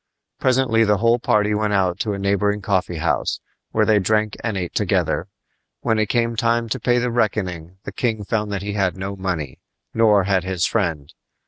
Presently 0.39 0.83
the 0.83 0.97
whole 0.97 1.19
party 1.19 1.53
went 1.53 1.73
out 1.73 1.99
to 1.99 2.13
a 2.13 2.17
neighboring 2.17 2.59
coffee 2.61 2.95
house, 2.95 3.39
where 3.69 3.85
they 3.85 3.99
drank 3.99 4.35
and 4.43 4.57
ate 4.57 4.73
together. 4.73 5.27
When 5.81 5.99
it 5.99 6.09
came 6.09 6.35
time 6.35 6.69
to 6.69 6.79
pay 6.79 6.97
the 6.97 7.11
reckoning 7.11 7.77
the 7.83 7.91
king 7.91 8.23
found 8.23 8.51
that 8.51 8.63
he 8.63 8.73
had 8.73 8.97
no 8.97 9.15
money, 9.15 9.59
nor 9.93 10.23
had 10.23 10.43
his 10.43 10.65
friend. 10.65 11.13